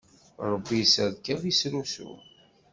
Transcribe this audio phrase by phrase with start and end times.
[0.51, 2.09] Ṛebbi isserkab isrusu.